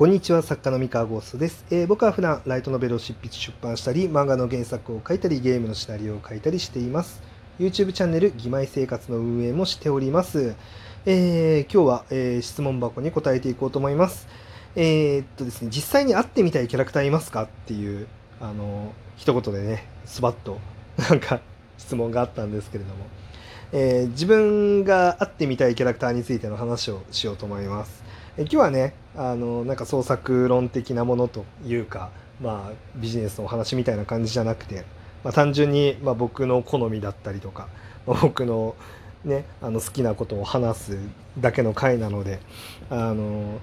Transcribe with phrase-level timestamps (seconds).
[0.00, 7.20] こんにちは作家の三河ゴーストです、えー、僕は普段ライトノベルを執筆出版したり漫画の原作を書いたりゲームのシナリオを書いたりしています。
[7.58, 10.54] YouTube チャンネル「義妹生活」の運営もしております、
[11.04, 14.26] えー、今日は、えー、質問箱に答えていこうと思います。
[14.74, 18.06] えー、っとですね実際に会ってみたいキャラクターいますかっていう
[18.40, 20.60] あの一言でねスバッと
[21.10, 21.42] なんか
[21.76, 23.04] 質問があったんですけれども、
[23.72, 28.00] え自分が会ってみたいキャラクターについての話をしようと思います。
[28.40, 34.86] 今日はねあのなんか創作論的なものというか、まあ、ビジネスのお話みたいな感じじゃなくて、
[35.22, 37.68] まあ、単純に、まあ、僕の好みだったりとか、
[38.06, 38.76] まあ、僕の,、
[39.26, 40.98] ね、あの好きなことを話す
[41.38, 42.40] だけの回なので
[42.88, 43.60] あの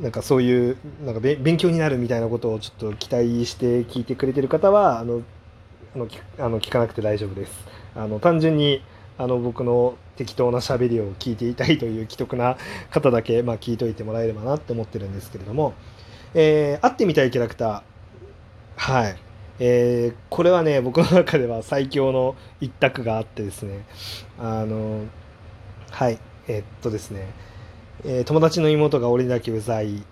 [0.00, 5.22] なんかそういうなんか勉強になるみたいなことをちょっと期待して聞いてくれてる方はあの
[5.94, 5.98] あ
[6.48, 7.52] の聞かなくて大丈夫です。
[7.96, 8.82] あの単純に
[9.18, 12.56] あの僕の適当な喋りを聞いていたいという既得な
[12.90, 15.74] 方だけ、まあ、聞いといてもらえればなって思ってるんですけれども、
[16.34, 17.82] えー、会ってみたいキャラクター。
[18.76, 19.16] はい、
[19.58, 23.84] えー、これはね僕の中では最強の一択があってですね。
[24.38, 25.04] あの
[25.90, 26.18] はい。
[26.48, 27.26] えー、っとですね、
[28.04, 30.02] え、友達の妹が俺だけうざい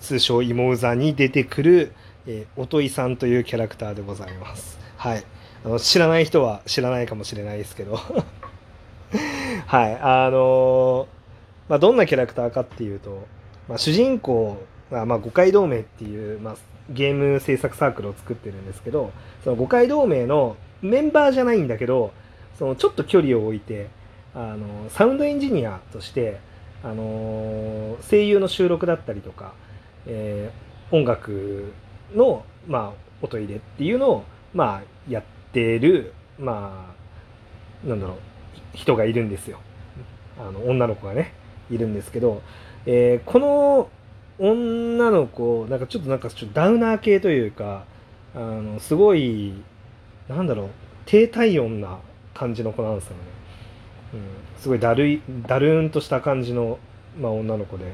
[0.00, 1.92] 通称芋うざに出てくる、
[2.26, 4.78] えー、おといさんというキャラクターでございます。
[4.96, 5.24] はい。
[5.64, 7.98] あの知らない人は知らないかもしれないですけど。
[9.66, 11.06] はい、あの、
[11.68, 13.26] まあ、どんなキャラクターかっていうと、
[13.68, 16.56] まあ、主人公が、まあ、五街同盟っていう、まあ、
[16.90, 22.12] ゲーム制作サークルを作ってるんですけど、その五街同盟のメンバーじゃないんだけど、
[22.58, 23.88] そのちょっと距離を置いて、
[24.34, 26.40] あのサウンドエンジニアとして、
[26.82, 29.54] あの声優の収録だったりとか、
[30.06, 31.72] えー、音楽
[32.14, 36.92] の、まあ、音入れっていうのを、まあ、やってる、ま
[37.84, 38.16] あ、なんだろう、
[38.74, 39.58] 人がいるんですよ。
[40.38, 41.32] あの女の子がね
[41.70, 42.42] いるんですけど、
[42.86, 43.88] えー、この
[44.38, 47.84] 女の子なんかちょっとなんかちょっとダウナー系というか
[48.34, 49.54] あのすごい
[50.28, 50.68] なんだろう
[51.06, 51.98] 低体温な
[52.34, 53.16] 感じの子なんですよね。
[54.14, 54.20] うん、
[54.60, 56.78] すごいだるいだるんとした感じの、
[57.18, 57.92] まあ、女の子で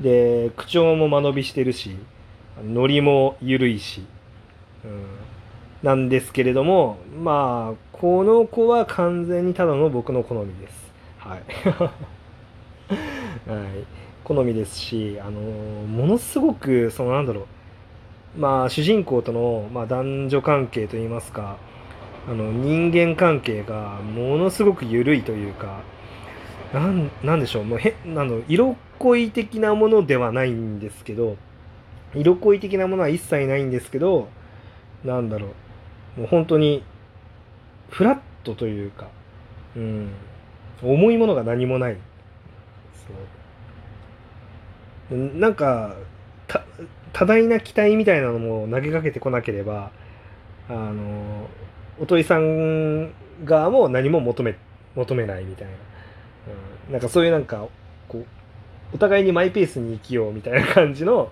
[0.00, 1.96] で口調も間延びしてるし
[2.62, 4.04] ノリも緩いし、
[4.84, 5.04] うん、
[5.82, 10.92] なんですけれども、まあ、この子は完全にただの僕の好みです。
[11.16, 11.42] はい。
[13.48, 13.68] はい、
[14.24, 17.46] 好みですし、あのものすごく、そのなんだろ
[18.36, 21.56] う、まあ、主人公との、まあ、男女関係といいますか、
[22.28, 25.80] あの人間関係がものすごく緩いというか、
[26.74, 31.38] なんなんでしょう、もうへあの色恋的なものではないんですけど、
[32.14, 34.28] 色恋的なものは一切ないんですけど、
[35.06, 35.54] なんだろ
[36.18, 36.82] う、もう本当に
[37.90, 39.08] フラットというか、
[39.76, 40.10] うん、
[40.82, 41.96] 重いものが何もない。
[45.08, 45.16] そう。
[45.16, 45.94] なんか
[47.12, 49.90] 多大な期待みたいなのも投げかけてこなければ
[50.68, 51.48] あの
[52.00, 53.12] おとりさん
[53.44, 54.56] 側も何も求め
[54.96, 55.72] 求めないみたいな、
[56.88, 57.68] うん、なんかそういうなんか
[58.08, 58.26] こう
[58.94, 61.30] お互いにマイペースに生きようみたいな感じの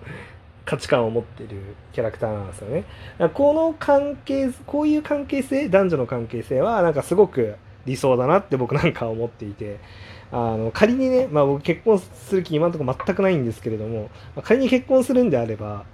[0.65, 1.49] 価値観を持ってる
[1.91, 2.85] キャラクターなんですよね。
[3.33, 9.79] この関係、こういう関係性、男女の関係性はなんかすごく理想だなって僕なんか思っていて、
[10.31, 14.09] あの仮にね、まあ、僕結婚する気今のところ全くないんですけれども、
[14.43, 15.85] 仮に結婚するんであれば、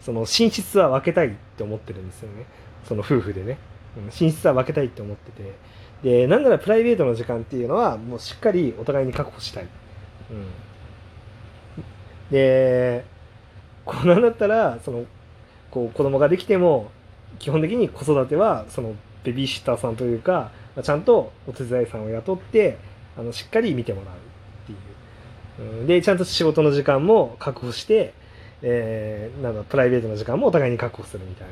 [0.00, 2.44] その寝室は分けたいって思ってるんですよね。
[2.84, 3.58] その夫婦でね。
[4.20, 5.54] 寝室は分けたいって思ってて。
[6.02, 9.64] で、なんならプライベートの時間っていうのは、もうしっかりお互いに確保したい。
[10.30, 10.46] うん。
[12.30, 13.04] で、
[13.88, 15.06] こうなんだったらその
[15.70, 16.90] こう子供ができても
[17.38, 18.94] 基本的に子育てはその
[19.24, 20.50] ベビーシッターさんというか
[20.82, 22.78] ちゃんとお手伝いさんを雇って
[23.16, 24.18] あのしっかり見てもらうっ
[24.66, 25.86] ていう。
[25.86, 28.12] でちゃんと仕事の時間も確保して、
[28.62, 31.48] えー、なんだプライベートの時間もお互いに確保するみたい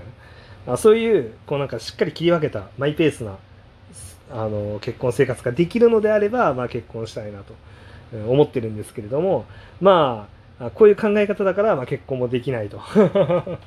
[0.66, 3.36] なあそういうこうなんかしっかり切り分けたマイペースな
[4.30, 7.54] あの結婚生活ができるのであれば、まあ、結婚したいなと
[8.28, 9.46] 思ってるんですけれども
[9.80, 10.35] まあ
[10.74, 12.78] こういう考え方だから、まあ、結婚もできないと。
[12.92, 13.58] は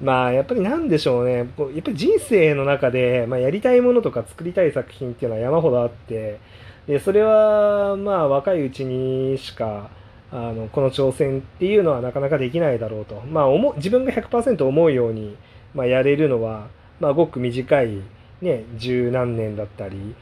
[0.00, 0.04] い。
[0.04, 1.36] まあ、やっぱりなんでしょうね。
[1.36, 6.38] やっぱり人生の中で、まあ、やりたいものとか作りたい作品っていうのは山ほどあって、
[6.86, 9.90] で、それは、まあ、若いうちにしか、
[10.32, 13.22] あの、この挑戦っていうのはなかなかできないだろうと。
[13.30, 15.36] まあ、思自分が100%思うように、
[15.74, 16.68] まあ、やれるのは、
[17.00, 18.00] まあ、ごく短い、
[18.40, 20.14] ね、十何年だったり、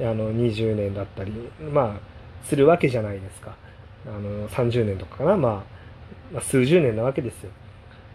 [0.00, 1.32] あの、20年だったり、
[1.72, 3.56] まあ、するわけじゃないですか。
[4.06, 5.52] あの30年とかかな、まあ、
[6.32, 7.50] まあ、数十年なわけですよ。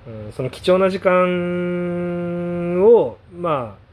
[0.07, 3.89] うん、その貴重な時間を、まあ、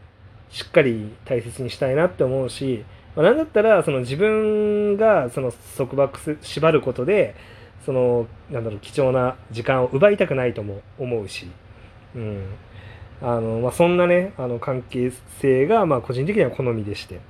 [0.51, 2.85] しっかり大切にしたいなって思うし、
[3.15, 7.35] まあ、なんだったらその自分がその束縛す縛ることで
[7.85, 11.51] そのなんだろう貴重な時間を奪いたくないとも思うし、
[12.15, 12.45] うん。
[13.23, 15.11] あのまあ、そんなねあの関係
[15.41, 17.21] 性がまあ個人的には好みでして、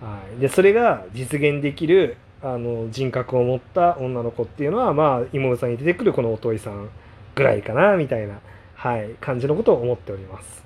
[0.00, 6.88] はい、でそれが実現できるあの人格を持った女の子っていうのはまあ妹さんに出てくるこのおといさん
[7.34, 8.38] ぐらいかなみたいな、
[8.74, 10.64] はい、感じのことを思っております。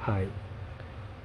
[0.00, 0.26] はい、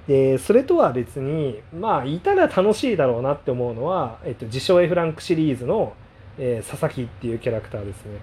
[0.07, 5.94] でそれとは別にまあいたら楽しいだろうなって思うのは、えっと、自称 F ランクシリーズの、
[6.38, 8.19] えー、佐々木っていうキャラクターですね。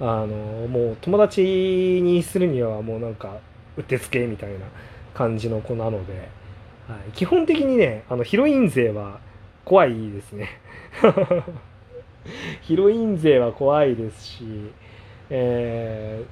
[0.00, 0.26] あの
[0.68, 3.38] もう友達にするにはもうなんか
[3.76, 4.66] うってつけみたいな
[5.14, 6.28] 感じの子なので、
[6.88, 9.20] はい、基本的にねあのヒロイン勢は
[9.64, 10.48] 怖いですね。
[12.62, 14.44] ヒロイン勢は怖いですし、
[15.30, 16.24] え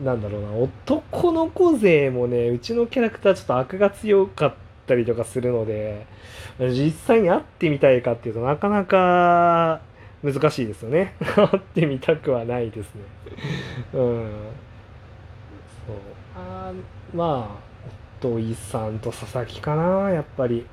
[0.00, 0.52] ー、なんだろうな。
[0.52, 4.54] 男の子勢もねうちのキャラクターちょっと悪が強かっ
[4.86, 6.06] たりとかするので
[6.58, 9.80] 実際に会ってみたいかっていうとなかなか
[10.22, 11.14] 難しいですよね。
[11.20, 13.02] 会ってみたくはないですね。
[13.94, 14.30] うん。
[15.86, 15.96] そう。
[16.36, 16.72] あ
[17.14, 17.70] まあ
[18.20, 20.66] 土井さんと佐々木かなやっぱり。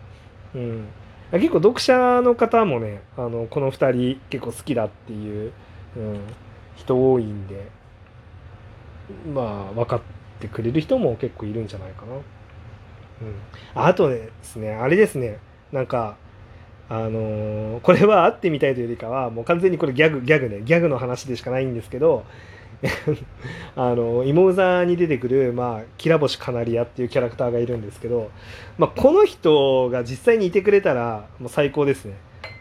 [0.55, 0.87] うん。
[1.31, 5.51] 結構読者の方もねあのこの2人結構好きだっていう、
[5.97, 6.19] うん、
[6.75, 7.67] 人多いんで
[9.33, 10.01] まあ分かっ
[10.39, 12.13] てくれる人も結構いるんじゃないかな。
[12.13, 12.21] うん、
[13.73, 15.39] あとですねあれですね
[15.71, 16.17] なんか
[16.89, 22.25] あのー、これは会ってみたいというよりかはもう完全にこれギャグギャグねギャグの話でしかないんですけど
[23.75, 28.29] あの芋座に出てくる、まあ、キラボシカナリアっていうキャラクターがいるんですけど、
[28.77, 32.13] まあ、この人が実際にいてくれたらもう最高ですね。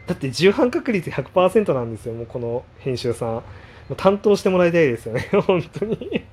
[0.06, 3.42] だって重版確率100%なんですよもうこの編集さん。
[3.96, 6.24] 担当してもらいたいですよね 本当に。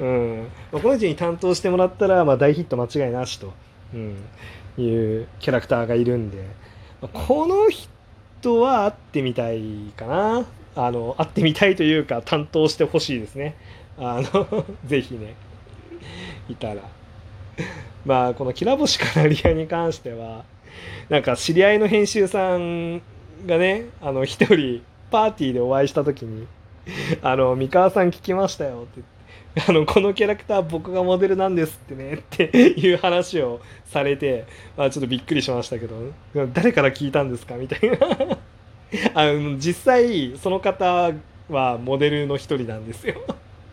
[0.00, 0.48] うん。
[0.72, 3.52] まあ、この人に担当してもらったら、まあ、大ヒット間違いなしと、
[3.94, 4.16] うん、
[4.78, 4.88] い
[5.22, 6.38] うキャラクターがいるんで、
[7.02, 10.46] まあ、この人は会ってみたいかな。
[10.78, 13.56] あの会ってみたいというか担当してほしいですね。
[13.98, 15.34] あの ぜひね。
[16.48, 16.82] いたら。
[18.04, 20.44] まあこのきらぼしカナリアに関しては
[21.08, 23.02] なんか知り合いの編集さん
[23.44, 26.46] がねあの一人パーティーでお会いした時に
[27.22, 29.18] 「あの三河さん聞きましたよ」ってって
[29.68, 34.44] あのこのキャラクター僕がモデルなんですってねっていう話をされて、
[34.76, 35.96] まあ、ちょっとびっくりしましたけど
[36.54, 37.56] 誰から聞いたんですか？
[37.56, 38.38] みたいな。
[39.14, 41.12] あの実際その方
[41.48, 43.16] はモデルの一人なんですよ。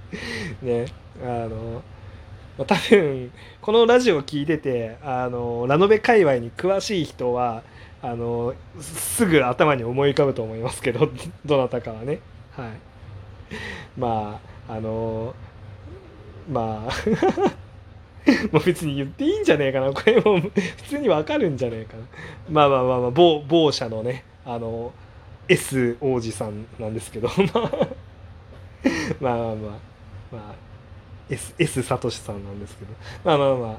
[0.62, 0.86] ね。
[1.24, 1.82] あの
[2.66, 3.32] 多分
[3.62, 7.64] このラジオを聞いててあのラノベ界隈に詳しい人は
[8.02, 11.10] あのすぐ頭に思い浮かぶと思いますけど
[11.46, 12.20] どなたかはね。
[12.52, 12.70] はい。
[13.98, 15.34] まああの
[16.50, 16.92] まあ
[18.52, 19.92] もう別に言っていいんじゃねえかな。
[19.92, 20.52] これも普
[20.90, 22.04] 通にわかるんじゃねえかな。
[22.50, 24.94] まあまあまあまあ某某社のねあの
[25.48, 27.30] S 王子さんなんですけど。
[29.20, 29.56] まあまあまあ。
[30.32, 30.56] まあ、
[31.30, 32.94] S, S サトシさんなんですけど。
[33.24, 33.78] まあまあまあ。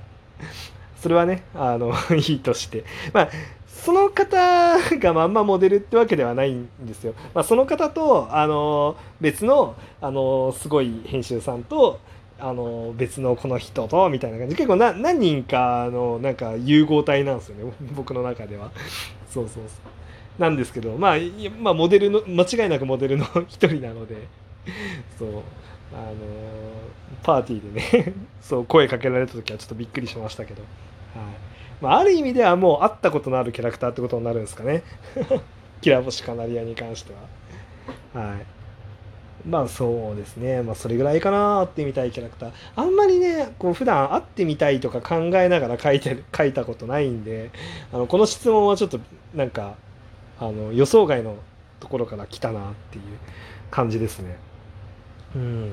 [1.00, 2.84] それはねあの いいとして。
[3.12, 3.28] まあ
[3.66, 7.14] その方がまんまモデルってわけではないんですよ。
[7.34, 12.00] まあ、その方とあの別のあのすごい編集さんと
[12.40, 14.56] あの別のこの人とみたいな感じ。
[14.56, 17.72] 結構な何人かのなんか融合体なんですよね。
[17.94, 18.72] 僕の中では。
[19.30, 19.95] そうそうそう。
[20.38, 21.16] なんですけど、まあ、
[21.58, 24.16] まあモデルの間違いなくモデルの 一人なので
[25.18, 25.28] そう
[25.92, 26.14] あの
[27.22, 31.24] パーティーでね そう声かけられた時はちょっとびっくりしましたけど、はい
[31.80, 34.82] まあ、ある意味ではもう会ったことのあるキャラクターってことになるんですかね
[35.80, 37.12] キラ星カナリアに関して
[38.14, 38.22] は。
[38.22, 38.56] はい
[39.48, 40.62] まあそうですね。
[40.62, 42.52] まあそれぐらいかな、会ってみたいキャラクター。
[42.74, 47.52] あんまりね、こう普段会ってみたいとか考えながら書いて、書いたことないんで、
[47.92, 48.98] あの、この質問はちょっと
[49.34, 49.76] なんか、
[50.38, 51.36] あの、予想外の
[51.80, 53.04] ところから来たなっていう
[53.70, 54.36] 感じですね。
[55.34, 55.72] うん。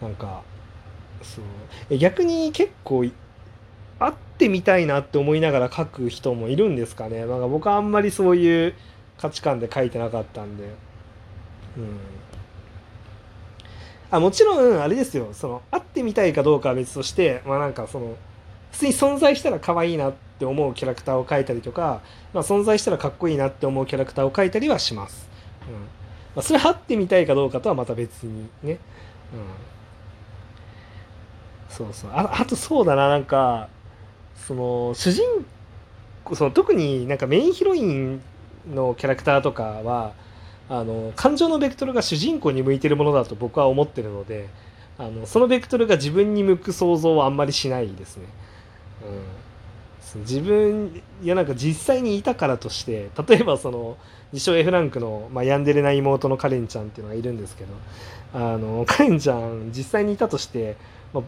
[0.00, 0.42] なんか、
[1.22, 1.40] そ
[1.90, 1.98] う。
[1.98, 3.04] 逆に結構、
[3.98, 7.20] 会ってみたいなって思いながら書く人もいるんですかね。
[7.20, 8.74] なんか僕はあんまりそういう
[9.18, 10.64] 価値観で書いてなかったんで。
[11.76, 11.98] うん、
[14.10, 18.16] あもちろんあれですよその会ってみたいかどうかは別としてまあなんかその
[18.72, 22.00] 普通に存在したら可愛いなって思うキャラクターを描いたりとか、
[22.34, 25.28] まあ、存在したらかっこいいなって思うキャラクターを描いたりはします、
[25.68, 25.74] うん。
[25.74, 25.80] ま
[26.36, 28.78] あ、それ会ってみたいかどうかとはまた別にね、うん、
[31.70, 32.10] そうそう。
[32.12, 33.68] ああとそうだななんか
[34.36, 35.24] その主人
[36.34, 38.20] その特になんかメインヒロイン
[38.74, 40.12] のキャラクターとかは
[40.68, 44.48] あの感情のベクトルが主人公に向いてるものだと僕は思ってるので
[44.98, 48.26] あのそのベクトルが自分に向く想像はあんまりしないですね。
[49.02, 53.96] うん、自分いやなんか実際にいたからとして例えばその
[54.32, 57.74] 自称 F ランクの、まあ、ヤンデレな妹のカレンちゃんっていうのがいるんですけど
[58.34, 60.76] あのカレンちゃん実際にいたとして、
[61.12, 61.24] まあ、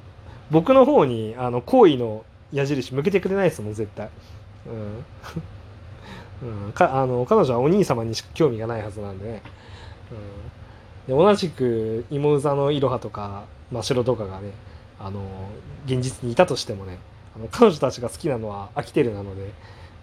[0.50, 4.08] 僕の方にあの好意の矢印向けてくれないですもん絶対。
[6.42, 9.42] うん、うん、かあの彼女はお兄様にしか興味がないはずなんでね。
[11.08, 14.52] うん、で同じく芋座のいろはとか真白とかがね
[14.98, 15.20] あの
[15.86, 16.98] 現実にいたとしてもね
[17.38, 19.50] の彼女たちが好きなのは飽きてるなので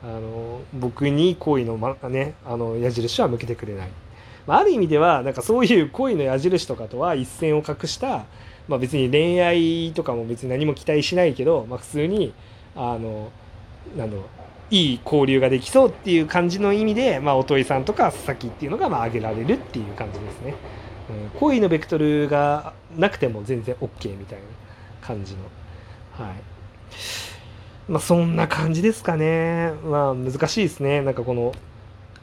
[0.03, 3.89] あの僕に好意の,、まね、あの矢印は向けてくれない。
[4.45, 8.25] まあ、ある意味ではなんかそういう恋の矢印とかとは一線を画した、
[8.67, 12.31] まあ、別に恋愛とかも別に何も期待しないけど、まあ、普通に
[12.75, 13.31] あの
[13.97, 14.25] なんだろう
[14.71, 20.55] いい交流ができそうっていう感じの意味で、まあ、音井さんとか佐々木っていうのがまあ挙げられるっていう感じですね。
[21.09, 24.45] うん、恋のベクトルがなくても全然 OK みたいな
[25.01, 25.39] 感じの。
[26.13, 26.54] はい。
[27.87, 29.73] まあそんな感じですかね。
[29.83, 31.01] まあ難しいですね。
[31.01, 31.53] なんかこの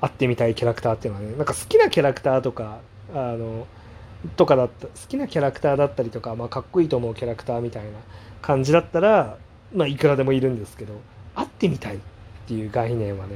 [0.00, 1.37] 会ってみたいキャラクターっていうのはね。
[1.37, 2.81] なんか好きなキャラクターとか、
[3.14, 3.67] あの、
[4.37, 7.91] とかだった好きなキャラクターだったりとか、まあ、かっこいいと思うキャラクターみたいな
[8.41, 9.38] 感じだったら、
[9.75, 11.00] まあ、いくらでもいるんですけど
[11.35, 11.99] 会ってみたいっ
[12.47, 13.35] ていう概念はね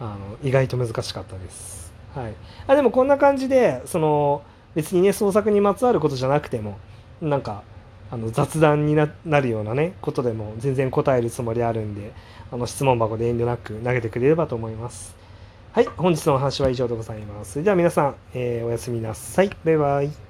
[0.00, 1.92] あの意外と難しかったです。
[2.14, 2.34] はい、
[2.66, 4.42] あでもこんな感じでその
[4.74, 6.78] 別にね創作にまつわることじゃなくても
[7.20, 7.62] なんか
[8.10, 9.08] あの雑談にな
[9.40, 12.12] るようなねことでも全然答えるつもりあるんで
[12.52, 15.16] あの質問箱で遠慮なく投げてくれればと思います。
[15.72, 17.52] はい、本日のお話は以上でございます。
[17.52, 19.50] それでは皆さん、えー、おやすみなさい。
[19.64, 20.25] バイバイ。